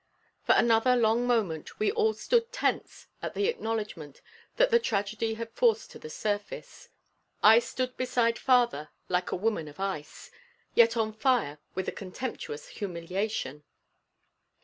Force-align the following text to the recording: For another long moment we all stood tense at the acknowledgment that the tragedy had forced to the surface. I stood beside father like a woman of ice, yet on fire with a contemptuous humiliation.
For 0.43 0.53
another 0.55 0.95
long 0.95 1.27
moment 1.27 1.77
we 1.77 1.91
all 1.91 2.15
stood 2.15 2.51
tense 2.51 3.05
at 3.21 3.35
the 3.35 3.47
acknowledgment 3.47 4.23
that 4.57 4.71
the 4.71 4.79
tragedy 4.79 5.35
had 5.35 5.51
forced 5.51 5.91
to 5.91 5.99
the 5.99 6.09
surface. 6.09 6.89
I 7.43 7.59
stood 7.59 7.95
beside 7.97 8.39
father 8.39 8.89
like 9.09 9.31
a 9.31 9.35
woman 9.35 9.67
of 9.67 9.79
ice, 9.79 10.31
yet 10.73 10.97
on 10.97 11.13
fire 11.13 11.59
with 11.75 11.87
a 11.87 11.91
contemptuous 11.91 12.69
humiliation. 12.69 13.63